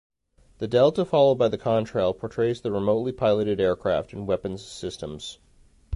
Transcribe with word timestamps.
The 0.57 0.67
delta 0.67 1.05
followed 1.05 1.35
by 1.37 1.47
the 1.47 1.59
contrail 1.59 2.17
portrays 2.17 2.61
the 2.61 2.71
remotely 2.71 3.11
piloted 3.11 3.61
aircraft 3.61 4.13
and 4.13 4.25
weapons 4.27 4.63
systems. 4.65 5.37